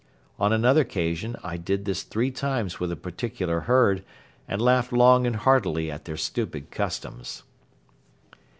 On 0.39 0.51
another 0.51 0.81
occasion 0.81 1.35
I 1.43 1.57
did 1.57 1.85
this 1.85 2.01
three 2.01 2.31
times 2.31 2.79
with 2.79 2.91
a 2.91 2.95
particular 2.95 3.59
herd 3.69 4.03
and 4.47 4.59
laughed 4.59 4.91
long 4.91 5.27
and 5.27 5.35
heartily 5.35 5.91
at 5.91 6.05
their 6.05 6.17
stupid 6.17 6.71
customs. 6.71 7.43